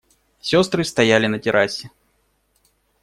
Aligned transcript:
Сестры 0.41 0.83
стояли 0.83 1.27
на 1.27 1.37
террасе. 1.37 1.91